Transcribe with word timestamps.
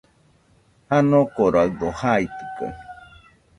Janokoraɨdo 0.87 1.87
jaitɨkaɨ. 1.99 2.67